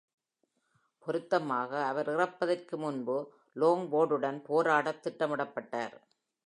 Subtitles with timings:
[1.03, 3.17] பொருத்தமாக, அவர் இறப்பதற்கு முன்பு
[3.55, 5.95] லாங்ஃபோர்டுடன் போராட திட்டமிடப்பட்டார்.